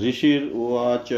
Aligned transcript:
ऋषिर्वाच। 0.00 1.12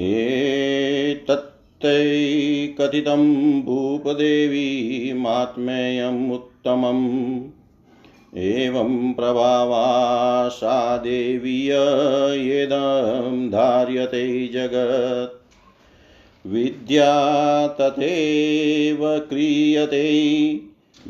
एतत्तै 0.00 2.74
कथितं 2.80 3.62
भूपदेवी 3.62 5.12
मात्मेयमुत्तमम् 5.12 7.40
एवं 8.36 9.12
प्रभावा 9.12 10.48
सा 10.48 10.96
देवी 10.96 12.48
येदं 12.48 13.50
धार्यते 13.50 14.48
जगत्। 14.48 15.52
विद्या 16.46 17.68
तथैव 17.68 19.18
क्रियते। 19.18 20.60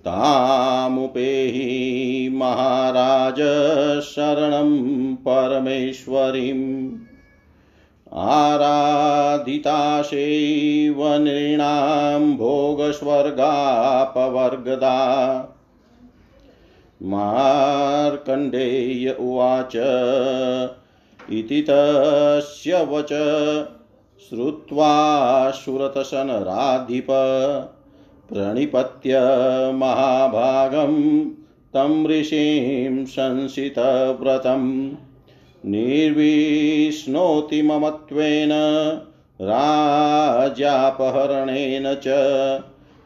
तामुपेहि 0.00 2.30
महाराज 2.32 3.36
शरणं 4.00 5.14
परमेश्वरीम्। 5.14 6.92
आराधिताशैव 8.16 10.98
नृणां 10.98 12.36
भोगस्वर्गापवर्गदा 12.36 14.96
मार्कण्डेय 17.02 19.16
उवाच, 19.20 19.72
इति 21.32 21.66
तस्य 21.70 22.84
वच। 22.84 23.12
श्रुत्वा 24.28 25.50
सुरतशनराधिप 25.50 27.06
प्रणिपत्य 28.32 29.20
महाभागं, 29.74 30.94
तं 31.74 32.06
ऋषिं 32.06 33.04
संसितव्रतम्। 33.04 34.90
निर्विष्णोति 35.64 37.62
ममत्वेन 37.62 38.50
राज्यापहरणेन 39.42 41.94
च। 41.94 42.04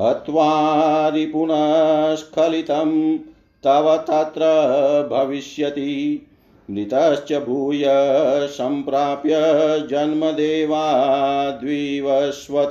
हत्वारि 0.00 1.26
पुनः 1.26 2.14
तव 3.64 4.04
तत्र 4.10 4.40
भविष्यति। 5.12 6.26
मृतश्च 6.70 7.32
भूय 7.32 7.84
सम्प्राप्य 8.46 9.32
जन्मदेवाद्विवस्वत। 9.90 12.70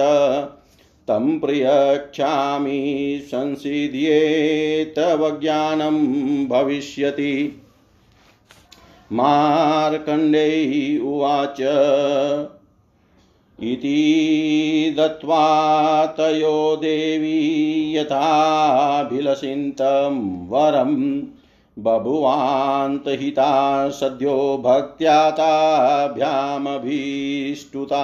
तं 1.12 1.40
प्रियक्षामि 1.40 3.22
संसिद्ये 3.26 4.94
तव 4.96 5.38
ज्ञानं 5.42 6.48
भविष्यति। 6.48 7.62
मार्कण्डेय 9.12 11.00
उवाच, 11.00 11.58
इति 13.64 14.94
दत्त्वा 14.98 16.06
तयो 16.06 16.76
देवी 16.76 17.98
यथाभिलषिन्तं 17.98 20.48
वरं 20.48 21.24
बभुवान्तहिता 21.80 23.90
सद्यो 23.90 24.62
भक्त्या 24.66 25.32
ताभ्यामभीष्टुता। 25.32 28.04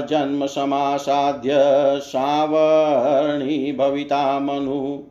जन्म 0.00 0.46
समासाद्य 0.46 1.52
सावर्णी 2.00 3.72
भविता 3.72 4.38
मनु। 4.38 5.02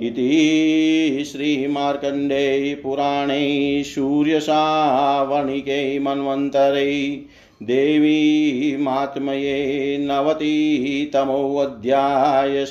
इति 0.00 1.24
श्रीमार्कण्डे 1.24 2.80
पुराणे 2.82 3.84
सूर्यसावणिके 3.84 5.98
मन्वन्तरे 5.98 7.26
देवी 7.62 8.76
मात्मये 8.76 9.98
नवतितमोऽध्याय 10.00 12.66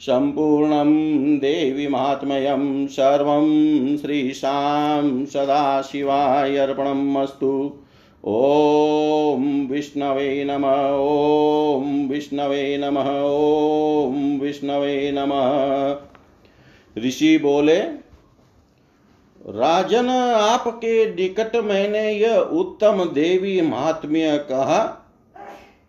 सम्पूर्णं 0.00 1.38
देवी 1.38 1.88
मात्मयं 1.88 2.86
सर्वं 2.86 3.96
श्रीशां 3.96 5.26
सदाशिवाय 5.26 6.56
अर्पणम् 6.56 7.16
अस्तु 7.16 7.76
ॐ 8.24 9.66
विष्णवे 9.70 10.44
नमः, 10.44 10.98
ॐ 10.98 12.08
विष्णवे 12.08 12.78
नमः, 12.78 13.22
ॐ 13.22 14.38
विष्णवे 14.40 15.12
नमः। 15.14 16.09
ऋषि 16.98 17.38
बोले, 17.38 17.78
राजन, 19.48 20.08
आपके 20.34 21.06
निकट 21.14 21.56
मैंने 21.56 22.12
यह 22.12 22.36
उत्तम 22.36 23.04
देवी 23.04 23.60
महात्म्य 23.60 24.38
कहा, 24.38 24.96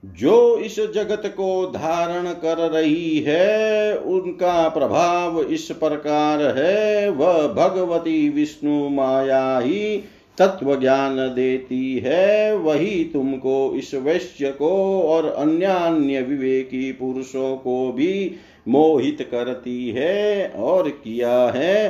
जो 0.06 0.58
इस 0.58 0.76
जगत 0.80 1.22
को 1.26 1.66
धारण 1.66 2.32
कर 2.34 2.58
रही 2.58 3.20
है, 3.20 3.98
उनका 3.98 4.70
प्रभाव 4.70 5.42
इस 5.42 5.72
प्रकार 5.72 6.42
है, 6.58 7.10
वह 7.10 7.48
भगवती 7.48 8.30
विष्णु 8.30 8.90
माया 8.90 9.60
ही 9.60 10.04
तत्व 10.38 10.80
ज्ञान 10.80 11.18
देती 11.18 12.00
है, 12.00 12.58
वही 12.58 13.04
तुमको 13.04 13.74
इस 13.76 13.94
वैश्य 13.94 14.52
को 14.52 15.02
और 15.02 15.26
अन्य 15.26 15.66
अन्य 15.66 16.22
विवेकी 16.22 16.92
पुरुषों 16.92 17.58
को 17.58 17.92
भी 17.92 18.36
मोहित 18.68 19.28
करती 19.32 19.90
है 19.90 20.48
और 20.48 20.90
किया 20.90 21.52
है, 21.52 21.90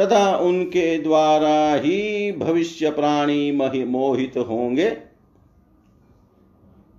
तथा 0.00 0.36
उनके 0.36 0.98
द्वारा 0.98 1.74
ही 1.74 2.32
भविष्य 2.32 2.90
प्राणी 2.90 3.50
मोहित 3.84 4.36
होंगे। 4.36 5.08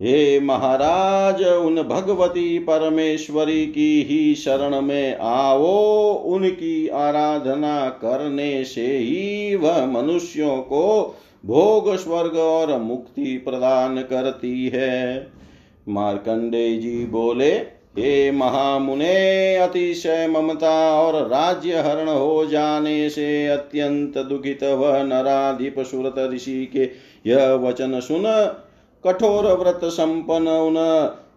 हे 0.01 0.39
महाराज, 0.39 1.44
उन 1.44 1.83
भगवती 1.83 2.60
परमेश्वरी 2.60 3.66
की 3.68 4.04
ही 4.04 4.36
शरण 4.36 4.81
में 4.81 5.18
आओ, 5.18 6.13
उनकी 6.13 6.88
आराधना 6.88 7.89
करने 7.89 8.63
से 8.63 8.98
ही 8.98 9.56
वह 9.56 9.86
मनुष्यों 9.86 10.57
को 10.57 11.16
भोग, 11.45 11.95
स्वर्ग 11.95 12.38
और 12.38 12.77
मुक्ति 12.80 13.38
प्रदान 13.38 14.01
करती 14.01 14.68
है। 14.68 15.27
मार्कंडे 15.89 16.77
जी 16.77 17.06
बोले 17.06 17.78
हे 17.97 18.31
महामुने, 18.31 19.56
अतिशय 19.56 20.27
ममता 20.27 21.00
और 21.00 21.27
राज्य 21.27 21.80
हरण 21.80 22.07
हो 22.07 22.45
जाने 22.45 23.09
से 23.09 23.47
अत्यंत 23.47 24.18
दुखित 24.18 24.63
वह 24.63 25.03
नराधिप 25.03 25.80
सुरत 25.80 26.31
ऋषि 26.33 26.69
के 26.74 26.89
यह 27.30 27.53
वचन 27.53 28.00
सुन 28.00 28.24
कठोर 29.06 29.45
व्रत 29.57 29.80
संपन्न 29.83 30.47
उन 30.47 30.77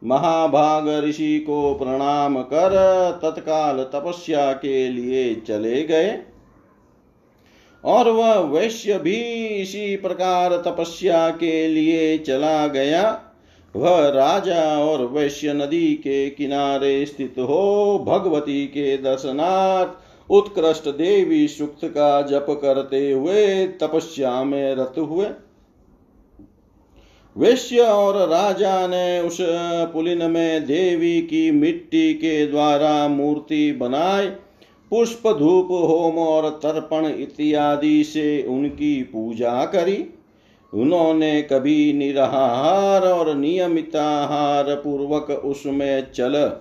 महाभाग 0.05 1.05
ऋषि 1.05 1.39
को 1.39 1.75
प्रणाम 1.75 2.43
कर 2.43 2.71
तत्काल 3.23 3.83
तपस्या 3.83 4.53
के 4.53 4.89
लिए 4.89 5.35
चले 5.35 5.83
गए। 5.83 6.19
और 7.85 8.11
वह 8.11 8.35
वैश्य 8.35 8.99
भी 8.99 9.17
इसी 9.63 9.97
प्रकार 9.97 10.57
तपस्या 10.57 11.31
के 11.31 11.69
लिए 11.69 12.19
चला 12.19 12.67
गया। 12.67 13.21
वह 13.75 14.09
राजा 14.09 14.63
और 14.79 15.05
वैश्य 15.07 15.53
नदी 15.53 15.95
के 15.95 16.29
किनारे 16.31 17.05
स्थित 17.07 17.35
हो, 17.39 18.05
भगवती 18.09 18.67
के 18.67 18.97
दर्शनार्थ 18.97 20.31
उत्कृष्ट 20.31 20.89
देवी 20.89 21.47
सुक्त 21.49 21.85
का 21.85 22.21
जप 22.23 22.47
करते 22.63 23.11
हुए 23.13 23.67
तपस्या 23.81 24.43
में 24.45 24.75
रत 24.75 24.99
हुए। 24.99 25.27
वैश्य 27.37 27.81
और 27.81 28.17
राजा 28.29 28.87
ने 28.87 29.21
उस 29.21 29.39
पुलिन 29.93 30.31
में 30.31 30.67
देवी 30.67 31.21
की 31.23 31.51
मिट्टी 31.51 32.13
के 32.15 32.47
द्वारा 32.47 33.09
मूर्ति 33.09 33.73
बनाए 33.73 34.27
पुष्प 34.93 35.23
धूप, 35.29 35.69
होम 35.71 36.19
और 36.19 36.49
तर्पण 36.63 37.07
इत्यादि 37.07 38.03
से 38.05 38.43
उनकी 38.43 39.03
पूजा 39.03 39.65
करी। 39.65 40.05
उन्होंने 40.75 41.43
कभी 41.43 41.93
निराहार 41.93 43.03
और 43.03 43.27
नियमित 43.27 43.39
नियमिताहार 43.39 44.75
पूर्वक 44.75 45.31
उसमें 45.31 46.13
चल 46.13 46.53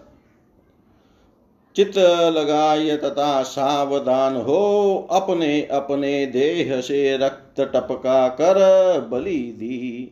चित 1.76 1.98
लगाय 2.34 2.98
तथा 2.98 3.44
सावधान 3.44 4.36
हो, 4.36 5.08
अपने 5.12 5.62
अपने 5.62 6.26
देह 6.26 6.82
से 6.82 7.18
रक्त 7.18 7.62
टपका 7.62 8.28
कर 8.28 8.56
बलि 9.12 9.38
दी। 9.38 10.12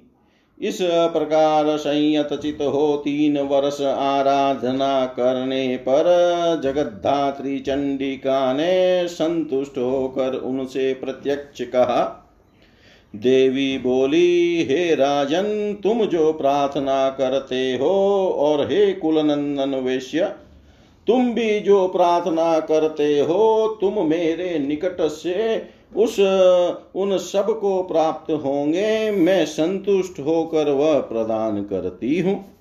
इस 0.62 0.78
प्रकार 0.82 1.78
संयत 1.78 2.34
चित 2.34 2.58
हो 2.62 2.98
तीन 2.98 3.38
वर्ष 3.38 3.82
आराधना 3.82 5.06
करने 5.06 5.78
पर 5.78 6.06
जगद्धात्री 6.64 7.60
चंडिका 7.60 8.54
ने 8.54 9.08
संतुष्ट 9.08 9.78
होकर 9.78 10.34
उनसे 10.34 10.94
प्रत्यक्ष 10.94 11.62
कहा 11.62 12.26
देवी 13.16 13.78
बोली, 13.78 14.64
हे 14.64 14.96
राजन, 14.96 15.78
तुम 15.84 16.06
जो 16.06 16.34
प्रार्थना 16.34 17.10
करते 17.10 17.78
हो 17.82 17.92
और 18.38 18.66
हे 18.66 18.94
कुलनंदन 18.94 19.76
वेश्य, 19.76 20.32
तुम 21.08 21.34
भी 21.34 21.60
जो 21.60 21.88
प्रार्थना 21.88 22.60
करते 22.60 23.20
हो, 23.20 23.68
तुम 23.82 24.08
मेरे 24.08 24.60
निकट 24.60 25.02
से 25.02 25.66
उस, 25.96 26.20
उन 26.96 27.18
सबको 27.18 27.84
प्राप्त 27.84 28.32
होंगे, 28.32 29.12
मैं 29.12 29.46
संतुष्ट 29.46 30.20
होकर 30.20 30.72
वह 30.72 31.00
प्रदान 31.00 31.64
करती 31.64 32.20
हूँ। 32.20 32.59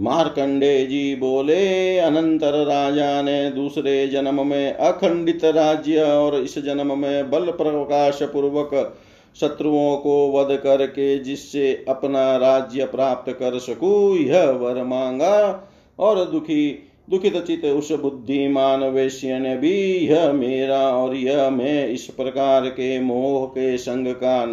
मार्कंडे 0.00 0.86
जी 0.86 1.16
बोले, 1.16 1.98
अनंतर 1.98 2.52
राजा 2.64 3.22
ने 3.22 3.50
दूसरे 3.50 4.06
जन्म 4.06 4.46
में 4.46 4.72
अखंडित 4.72 5.44
राज्य 5.44 6.02
और 6.02 6.34
इस 6.34 6.58
जन्म 6.58 6.98
में 6.98 7.30
बल 7.30 7.50
प्रकाश 7.50 8.22
पूर्वक 8.22 8.96
शत्रुओं 9.40 9.96
को 9.96 10.32
वध 10.32 10.56
करके 10.56 11.18
जिससे 11.18 11.84
अपना 11.88 12.36
राज्य 12.36 12.84
प्राप्त 12.84 13.32
कर 13.32 13.58
सकू, 13.58 14.16
यह 14.16 14.50
वर 14.50 14.84
मांगा। 14.84 15.68
और 15.98 16.24
दुखी, 16.24 16.90
दुखित 17.10 17.36
चित 17.36 17.64
उस 17.64 17.92
बुद्धिमान 17.92 18.84
वैश्य 18.84 19.38
ने 19.38 19.56
भी, 19.56 19.92
यह 20.06 20.32
मेरा 20.32 20.80
और 20.80 21.16
यह 21.16 21.50
मैं 21.50 21.88
इस 21.88 22.04
प्रकार 22.06 22.66
के 22.66 23.00
मोह 23.00 23.46
के 23.46 23.78
संग 23.78 24.06
का 24.06 24.46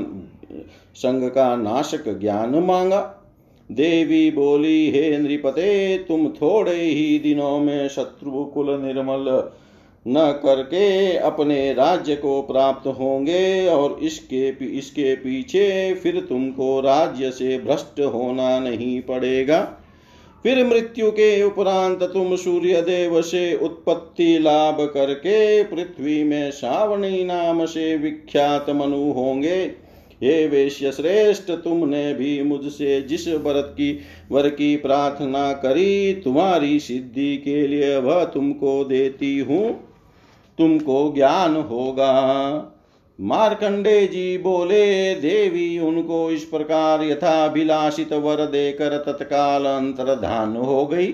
संग 0.96 1.30
का 1.30 1.56
नाशक 1.56 2.20
ज्ञान 2.20 2.50
मांगा। 2.50 3.18
देवी 3.72 4.32
बोली, 4.32 4.92
हे 4.92 5.18
नृपते, 5.18 5.98
तुम 5.98 6.28
थोड़े 6.28 6.76
ही 6.76 7.20
दिनों 7.20 7.60
में 7.60 7.88
शत्रु 7.90 8.46
कुल 8.46 8.70
निर्मल 8.82 9.52
न 10.08 10.40
करके 10.46 11.18
अपने 11.18 11.74
राज्य 11.74 12.16
को 12.16 12.42
प्राप्त 12.42 12.88
होंगे 12.88 13.68
और 13.68 14.00
इसके 14.04 14.48
इसके 14.78 15.16
पीछे 15.16 15.94
फिर 15.94 16.20
तुमको 16.22 16.80
राज्य 16.80 17.32
से 17.32 17.58
भ्रष्ट 17.58 18.00
होना 18.00 18.60
नहीं 18.60 19.02
पड़ेगा। 19.02 19.62
फिर 20.44 20.66
मृत्यु 20.68 21.12
के 21.12 21.44
उपरांत 21.44 22.04
तुम 22.04 22.36
सूर्य 22.36 22.82
देव 22.82 23.22
से 23.22 23.56
उत्पत्ति 23.56 24.40
लाभ 24.40 24.78
करके 24.94 25.64
पृथ्वी 25.64 26.24
में 26.24 26.52
श्रावणी 26.52 27.24
नाम 27.24 27.66
से 27.66 27.98
विख्यात 27.98 28.70
मनु 28.70 29.12
होंगे। 29.12 29.66
हे 30.24 30.48
वेश्य 30.48 30.92
श्रेष्ठ, 30.92 31.52
तुमने 31.52 32.14
भी 32.14 32.44
मुझसे 32.44 33.02
जिस 33.02 33.28
व्रत 33.28 33.70
की, 33.74 34.00
वर 34.32 34.50
की 34.50 34.78
प्रार्थना 34.78 35.54
करी, 35.54 36.14
तुम्हारी 36.14 36.80
सिद्धि 36.80 37.38
के 37.38 37.68
लिए 37.68 37.98
वह 37.98 38.24
तुमको 38.24 38.84
देती 38.84 39.40
हूँ। 39.40 39.88
तुमको 40.58 41.14
ज्ञान 41.16 41.56
होगा। 41.56 42.12
मार्कंडे 43.22 44.08
जी 44.08 44.38
बोले, 44.38 45.16
देवी 45.16 45.80
उनको 45.80 46.32
इस 46.32 46.44
प्रकार 46.44 47.04
यथाभिलाषित 47.04 48.14
वर 48.14 48.36
देकर 48.36 48.98
तत्काल 48.98 49.66
अंतर्धान 49.66 50.56
हो 50.56 50.88
गई। 50.88 51.14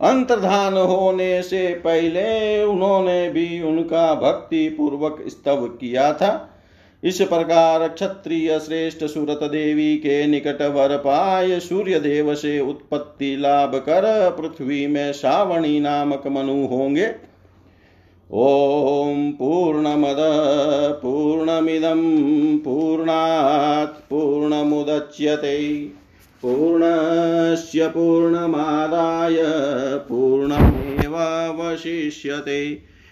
अंतर्धान 0.00 0.74
होने 0.74 1.42
से 1.42 1.74
पहले 1.74 2.62
उन्होंने 2.64 3.30
भी 3.30 3.62
उनका 3.62 4.14
भक्ति 4.14 4.68
पूर्वक 4.68 5.24
स्तव 5.28 5.56
किया 5.56 6.12
था। 6.12 6.48
इस 7.04 7.20
प्रकार 7.20 7.88
क्षत्रिय 7.88 8.58
श्रेष्ठ 8.58 9.04
सुरत 9.04 9.38
देवी 9.42 9.96
के 9.96 10.26
निकट 10.26 10.62
वर 10.62 10.96
पाय 10.96 11.60
सूर्य 11.60 12.00
देव 12.00 12.34
से 12.34 12.60
उत्पत्ति 12.60 13.36
लाभ 13.36 13.74
कर 13.74 14.30
पृथ्वी 14.30 14.86
में 14.86 15.12
श्रावणी 15.12 15.80
नामक 15.80 16.26
मनु 16.26 16.66
होंगे। 16.66 17.06
ॐ 18.34 19.32
पूर्णमद, 19.32 20.16
पूर्णमिदं 21.02 22.02
पूर्णात् 22.58 24.10
पूर्णमुदच्यते। 24.10 25.58
पूर्णस्य 26.42 27.88
पूर्णमादाय 27.88 29.36
पूर्णमेव 30.08 31.02
एवावशिष्यते 31.04 32.91